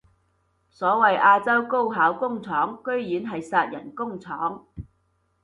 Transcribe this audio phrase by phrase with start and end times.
[0.71, 4.65] 所謂亞洲高考工廠居然係殺人工廠